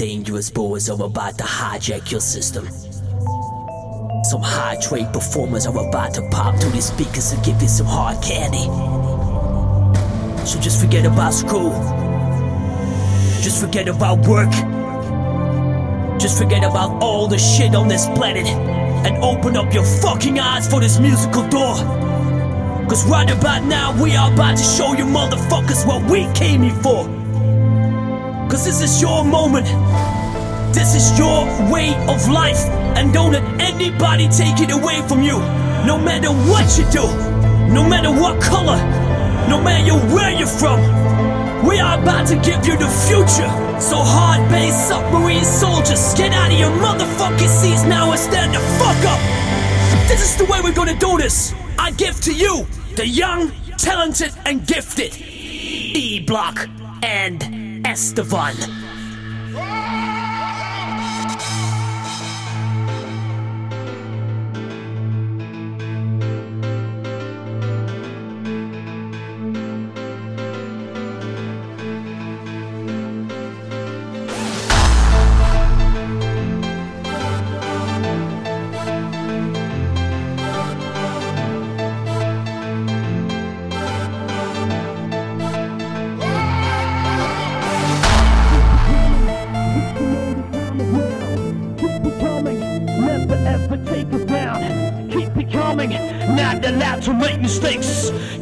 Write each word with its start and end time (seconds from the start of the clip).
dangerous 0.00 0.50
boys 0.50 0.88
are 0.88 1.02
about 1.04 1.36
to 1.36 1.44
hijack 1.44 2.10
your 2.10 2.20
system. 2.20 2.66
Some 4.24 4.40
high 4.42 4.76
trade 4.80 5.12
performers 5.12 5.66
are 5.66 5.88
about 5.88 6.14
to 6.14 6.28
pop 6.30 6.58
through 6.58 6.70
these 6.70 6.86
speakers 6.86 7.32
and 7.32 7.44
give 7.44 7.60
you 7.60 7.68
some 7.68 7.86
hard 7.86 8.22
candy. 8.22 8.64
So 10.46 10.58
just 10.58 10.80
forget 10.80 11.04
about 11.04 11.34
school. 11.34 11.70
Just 13.42 13.60
forget 13.60 13.88
about 13.88 14.26
work. 14.26 14.50
Just 16.18 16.38
forget 16.38 16.64
about 16.64 17.02
all 17.02 17.28
the 17.28 17.38
shit 17.38 17.74
on 17.74 17.88
this 17.88 18.06
planet 18.06 18.79
and 19.04 19.16
open 19.22 19.56
up 19.56 19.72
your 19.72 19.84
fucking 19.84 20.38
eyes 20.38 20.68
for 20.68 20.80
this 20.80 20.98
musical 20.98 21.46
door. 21.48 21.76
Cause 22.88 23.06
right 23.06 23.30
about 23.30 23.64
now, 23.64 24.00
we 24.02 24.16
are 24.16 24.32
about 24.32 24.56
to 24.56 24.62
show 24.62 24.94
you 24.94 25.04
motherfuckers 25.04 25.86
what 25.86 26.02
we 26.10 26.30
came 26.34 26.62
here 26.62 26.74
for. 26.82 27.04
Cause 28.50 28.64
this 28.64 28.82
is 28.82 29.00
your 29.00 29.24
moment. 29.24 29.66
This 30.74 30.94
is 30.94 31.18
your 31.18 31.46
way 31.70 31.94
of 32.08 32.28
life. 32.28 32.64
And 32.96 33.12
don't 33.12 33.32
let 33.32 33.44
anybody 33.60 34.28
take 34.28 34.60
it 34.60 34.70
away 34.70 35.00
from 35.08 35.22
you. 35.22 35.38
No 35.86 35.98
matter 35.98 36.30
what 36.30 36.76
you 36.76 36.84
do, 36.90 37.06
no 37.72 37.88
matter 37.88 38.10
what 38.10 38.42
color, 38.42 38.76
no 39.48 39.60
matter 39.62 39.94
where 40.14 40.30
you're 40.32 40.46
from. 40.46 40.80
We 41.66 41.78
are 41.78 42.00
about 42.00 42.26
to 42.28 42.36
give 42.36 42.66
you 42.66 42.76
the 42.76 42.88
future. 43.06 43.69
So 43.80 43.96
hard 43.96 44.48
bass 44.50 44.88
submarine 44.88 45.44
soldiers, 45.44 46.14
get 46.14 46.32
out 46.32 46.52
of 46.52 46.58
your 46.58 46.70
motherfucking 46.70 47.48
seats 47.48 47.82
now 47.84 48.10
and 48.10 48.20
stand 48.20 48.54
the 48.54 48.60
fuck 48.78 49.04
up. 49.06 49.18
This 50.06 50.22
is 50.22 50.36
the 50.36 50.44
way 50.44 50.60
we're 50.62 50.74
gonna 50.74 50.98
do 50.98 51.16
this. 51.16 51.54
I 51.78 51.90
give 51.92 52.20
to 52.22 52.32
you, 52.32 52.66
the 52.96 53.06
young, 53.06 53.52
talented, 53.78 54.32
and 54.44 54.66
gifted. 54.66 55.16
E 55.16 56.20
Block 56.20 56.68
and 57.02 57.86
S-Te-Fan. 57.86 58.89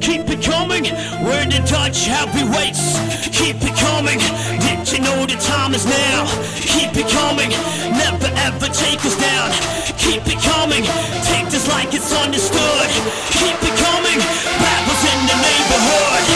Keep 0.00 0.30
it 0.30 0.42
coming, 0.42 0.84
we're 1.24 1.46
the 1.46 1.62
Dutch 1.66 2.06
heavyweights. 2.06 2.98
Keep 3.30 3.62
it 3.62 3.76
coming, 3.76 4.18
did 4.64 4.86
you 4.90 5.00
know 5.00 5.26
the 5.26 5.38
time 5.40 5.74
is 5.74 5.84
now? 5.84 6.26
Keep 6.60 6.96
it 6.96 7.08
coming, 7.10 7.50
never 7.96 8.30
ever 8.46 8.68
take 8.68 9.04
us 9.04 9.16
down. 9.16 9.50
Keep 9.98 10.26
it 10.26 10.40
coming, 10.42 10.84
take 11.24 11.48
this 11.50 11.68
like 11.68 11.92
it's 11.94 12.12
understood. 12.12 12.88
Keep 13.34 13.58
it 13.62 13.76
coming, 13.86 14.18
rappers 14.62 15.02
in 15.12 15.20
the 15.26 15.36
neighborhood. 15.42 16.27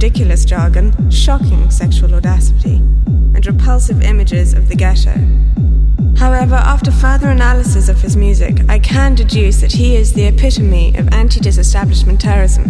Ridiculous 0.00 0.46
jargon, 0.46 1.10
shocking 1.10 1.70
sexual 1.70 2.14
audacity, 2.14 2.76
and 3.34 3.46
repulsive 3.46 4.02
images 4.02 4.54
of 4.54 4.66
the 4.66 4.74
ghetto. 4.74 5.12
However, 6.16 6.54
after 6.54 6.90
further 6.90 7.28
analysis 7.28 7.90
of 7.90 8.00
his 8.00 8.16
music, 8.16 8.62
I 8.70 8.78
can 8.78 9.14
deduce 9.14 9.60
that 9.60 9.72
he 9.72 9.96
is 9.96 10.14
the 10.14 10.24
epitome 10.24 10.96
of 10.96 11.12
anti 11.12 11.38
disestablishment 11.38 12.18
terrorism. 12.18 12.64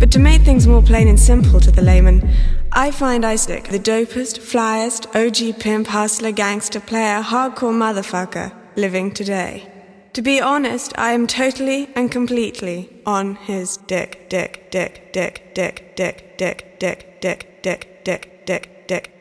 But 0.00 0.10
to 0.10 0.18
make 0.18 0.42
things 0.42 0.66
more 0.66 0.82
plain 0.82 1.06
and 1.06 1.20
simple 1.20 1.60
to 1.60 1.70
the 1.70 1.82
layman, 1.82 2.28
I 2.72 2.90
find 2.90 3.24
Isaac 3.24 3.68
the 3.68 3.78
dopest, 3.78 4.40
flyest, 4.40 5.06
OG 5.14 5.60
pimp, 5.60 5.86
hustler, 5.86 6.32
gangster, 6.32 6.80
player, 6.80 7.22
hardcore 7.22 7.78
motherfucker 7.84 8.52
living 8.74 9.12
today. 9.12 9.75
To 10.16 10.22
be 10.22 10.40
honest, 10.40 10.94
I 10.96 11.12
am 11.12 11.26
totally 11.26 11.90
and 11.94 12.10
completely 12.10 12.88
on 13.04 13.34
his 13.34 13.76
dick, 13.76 14.30
dick, 14.30 14.70
dick, 14.70 15.12
dick, 15.12 15.54
dick, 15.54 15.94
dick, 15.94 16.38
dick, 16.38 16.78
dick, 16.80 17.20
dick, 17.20 17.62
dick, 17.62 18.02
dick, 18.02 18.46
dick, 18.46 18.86
dick, 18.86 19.15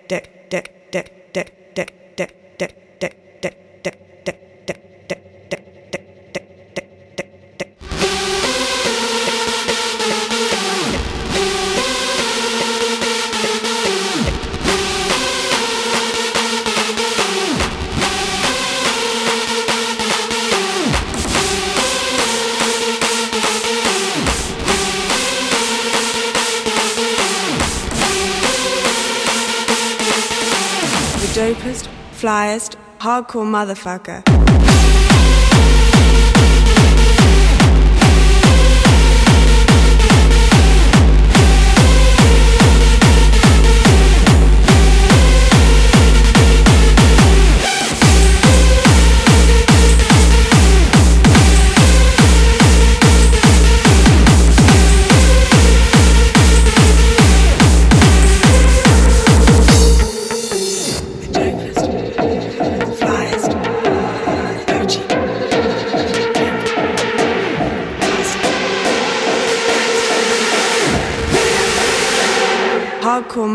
flyest, 32.16 32.78
hardcore 33.00 33.46
motherfucker. 33.46 34.35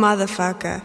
Motherfucker. 0.00 0.80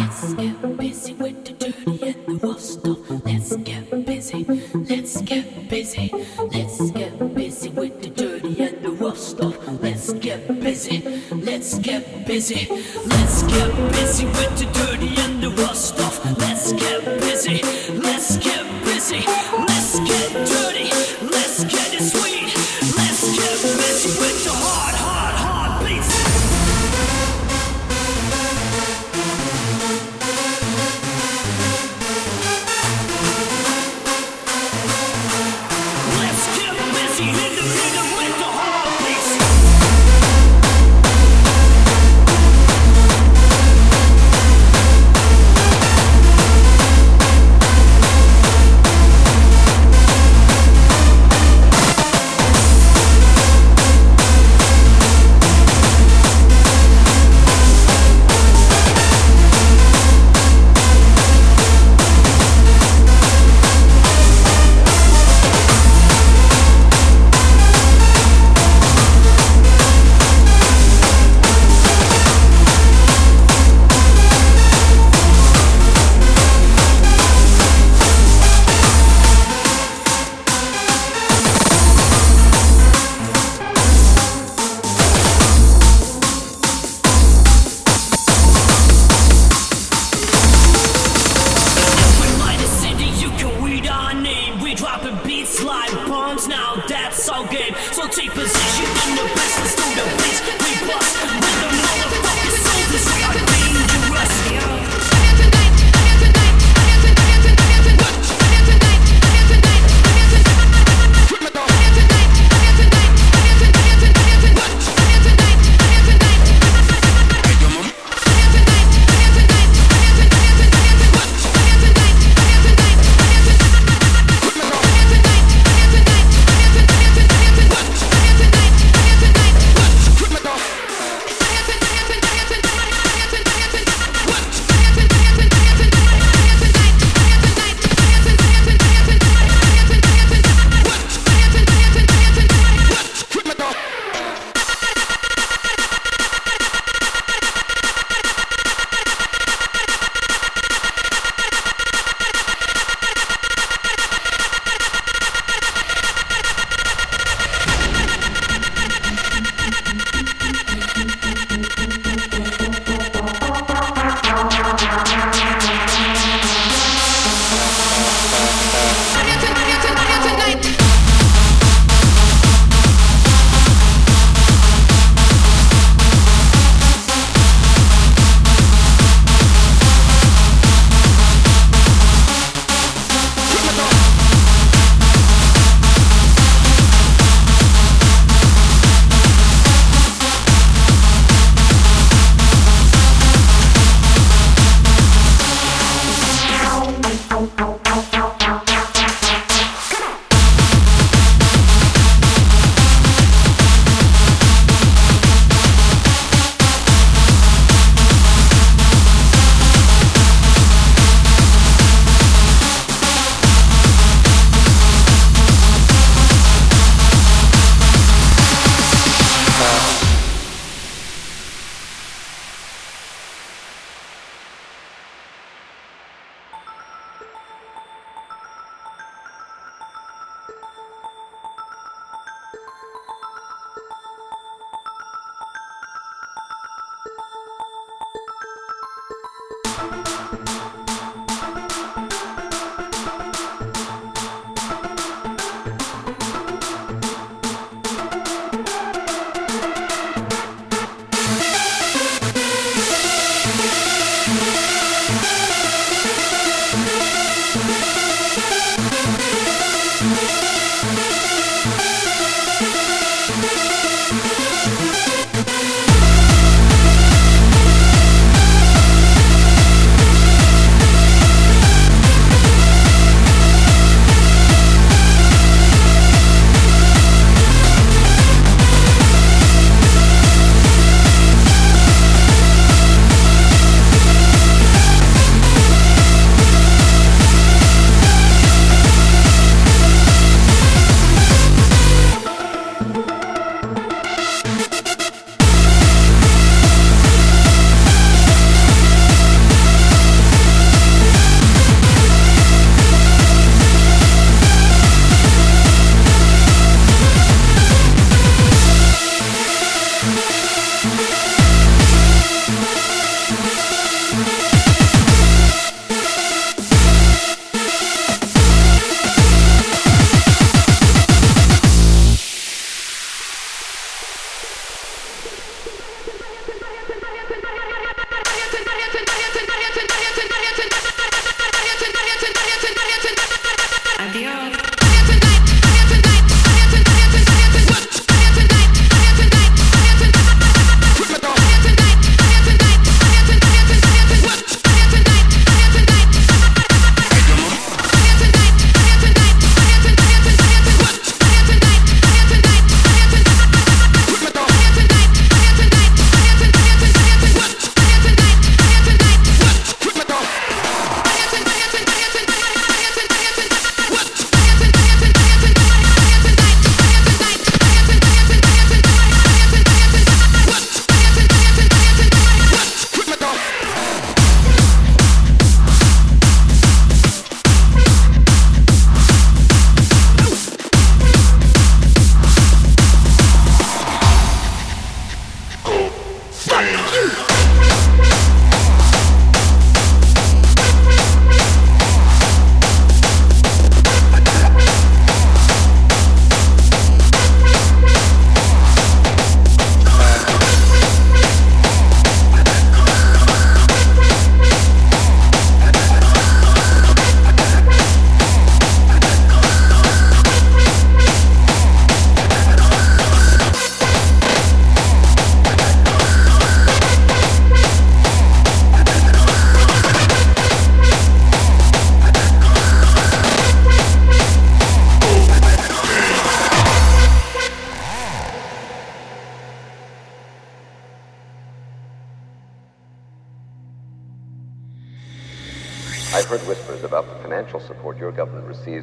Let's 0.00 0.32
get 0.32 0.76
busy 0.78 1.12
with 1.12 1.44
the 1.44 1.52
dirty 1.52 2.08
and 2.08 2.40
the 2.40 2.46
rough 2.46 2.60
stuff. 2.60 2.98
Let's 3.22 3.54
get 3.56 4.06
busy. 4.06 4.44
Let's 4.72 5.20
get 5.20 5.68
busy. 5.68 6.10
Let's 6.38 6.90
get 6.92 7.34
busy 7.34 7.68
with 7.68 8.00
the 8.00 8.08
dirty 8.08 8.62
and 8.62 8.82
the 8.82 8.92
rough 8.92 9.18
stuff. 9.18 9.56
Let's 9.82 10.14
get 10.14 10.48
busy. 10.58 11.02
Let's 11.30 11.78
get 11.80 12.26
busy. 12.26 12.66
Let's 13.06 13.42
get 13.42 13.92
busy 13.92 14.24
with 14.24 14.56
the 14.56 14.68
dirty 14.72 15.12
and 15.20 15.42
the 15.42 15.50
rough 15.50 15.76
stuff. 15.76 16.24
Let's 16.38 16.72
get 16.72 17.04
busy. 17.20 17.60
Let's 17.92 18.38
get 18.38 18.64
busy. 18.84 19.20
Let's 19.68 19.98
get 20.00 20.32
dirty. 20.48 20.88
Let's 21.28 21.64
get 21.64 21.92
it 21.92 22.04
sweet. 22.04 22.49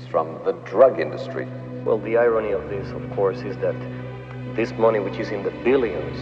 From 0.05 0.37
the 0.43 0.51
drug 0.65 0.99
industry. 0.99 1.47
Well, 1.85 1.97
the 1.97 2.17
irony 2.17 2.51
of 2.51 2.69
this, 2.69 2.91
of 2.91 3.09
course, 3.15 3.37
is 3.39 3.55
that 3.59 3.75
this 4.53 4.73
money, 4.73 4.99
which 4.99 5.17
is 5.17 5.29
in 5.29 5.43
the 5.43 5.51
billions, 5.63 6.17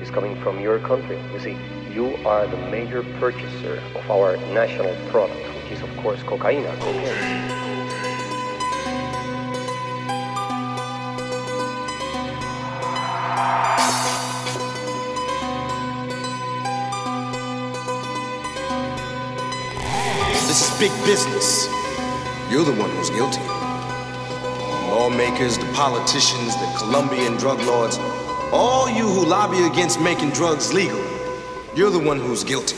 is 0.00 0.08
coming 0.10 0.40
from 0.40 0.60
your 0.60 0.78
country. 0.78 1.20
You 1.32 1.40
see, 1.40 1.56
you 1.92 2.14
are 2.24 2.46
the 2.46 2.58
major 2.70 3.02
purchaser 3.18 3.82
of 3.96 4.08
our 4.08 4.36
national 4.54 4.94
product, 5.10 5.40
which 5.56 5.72
is, 5.72 5.82
of 5.82 5.90
course, 5.96 6.22
cocaine. 6.22 6.64
cocaine. 6.64 7.62
Big 20.82 21.04
business. 21.04 21.68
You're 22.50 22.64
the 22.64 22.74
one 22.74 22.90
who's 22.90 23.08
guilty. 23.10 23.40
Lawmakers, 24.90 25.56
the 25.56 25.72
politicians, 25.74 26.56
the 26.56 26.74
Colombian 26.76 27.36
drug 27.36 27.60
lords, 27.60 27.98
all 28.50 28.90
you 28.90 29.06
who 29.06 29.24
lobby 29.24 29.62
against 29.62 30.00
making 30.00 30.30
drugs 30.30 30.72
legal, 30.72 31.00
you're 31.76 31.90
the 31.90 32.00
one 32.00 32.18
who's 32.18 32.42
guilty. 32.42 32.74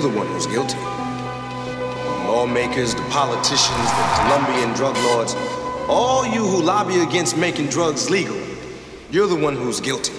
You're 0.00 0.12
the 0.12 0.18
one 0.18 0.28
who's 0.28 0.46
guilty. 0.46 0.78
The 0.78 2.32
lawmakers, 2.32 2.94
the 2.94 3.02
politicians, 3.10 3.90
the 3.90 4.06
Colombian 4.16 4.72
drug 4.72 4.96
lords, 4.96 5.34
all 5.90 6.24
you 6.24 6.42
who 6.42 6.62
lobby 6.62 7.00
against 7.00 7.36
making 7.36 7.66
drugs 7.66 8.08
legal, 8.08 8.40
you're 9.10 9.26
the 9.26 9.36
one 9.36 9.56
who's 9.56 9.78
guilty. 9.78 10.14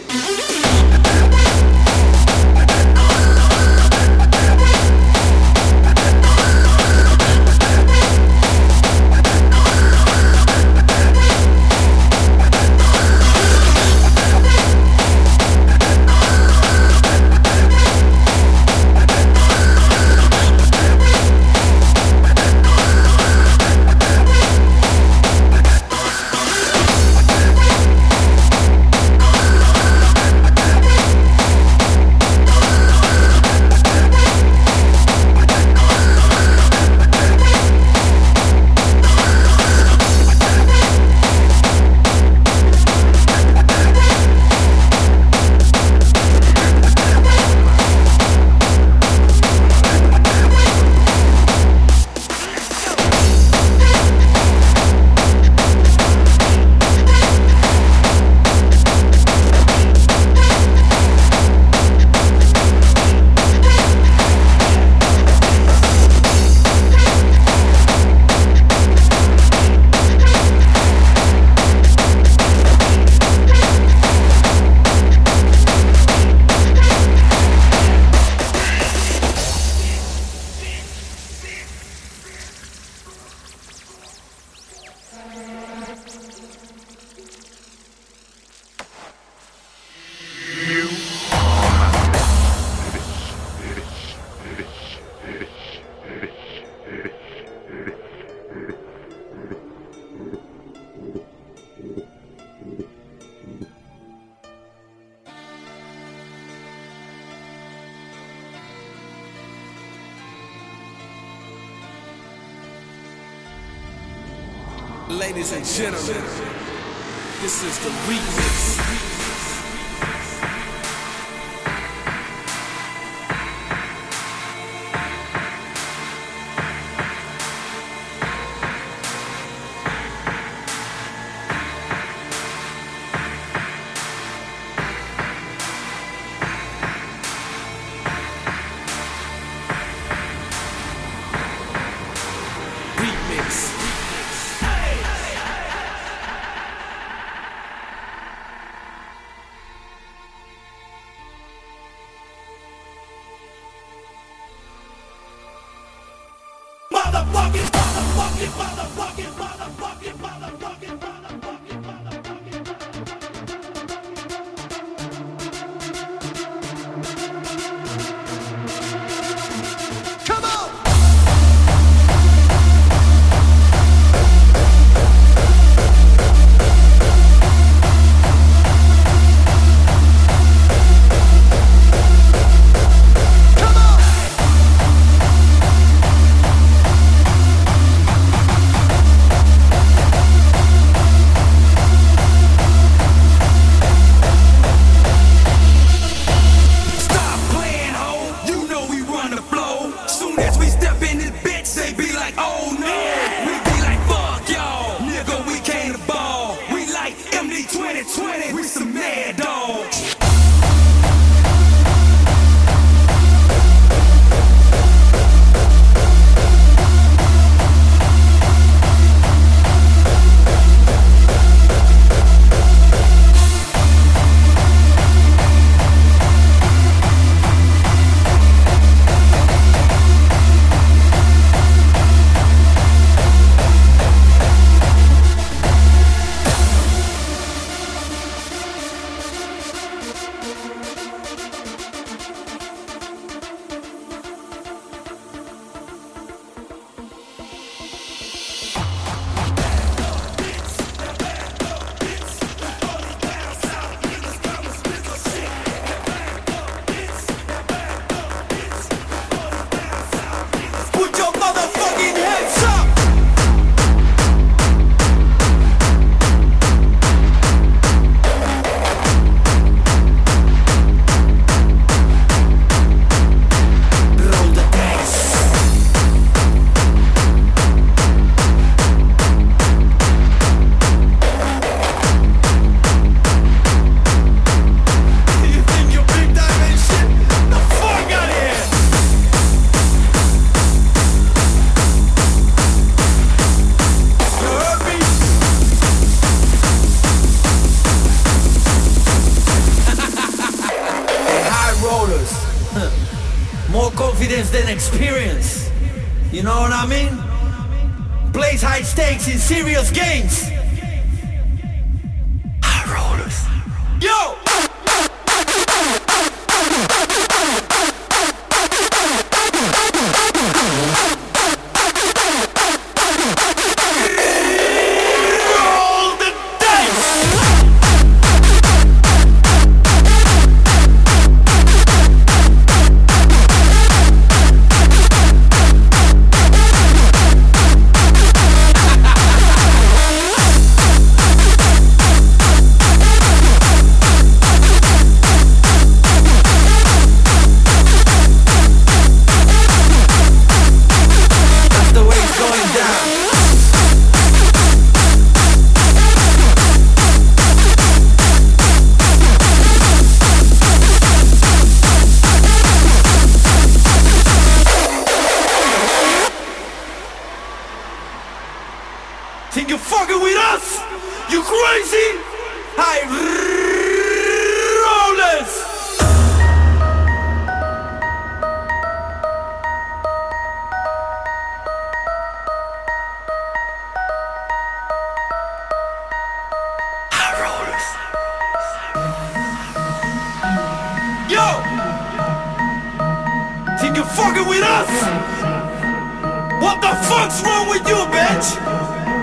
fuck's 397.21 397.43
wrong 397.43 397.69
with 397.69 397.87
you, 397.87 398.01
bitch? 398.15 398.47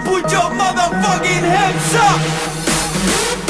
Put 0.05 0.31
your 0.31 0.51
motherfucking 0.55 1.45
hands 1.55 1.95
up! 1.95 3.48